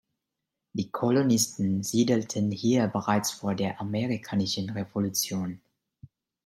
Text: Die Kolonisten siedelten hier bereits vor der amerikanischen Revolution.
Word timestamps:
Die 0.73 0.89
Kolonisten 0.89 1.83
siedelten 1.83 2.49
hier 2.49 2.87
bereits 2.87 3.29
vor 3.29 3.53
der 3.53 3.79
amerikanischen 3.79 4.71
Revolution. 4.71 5.61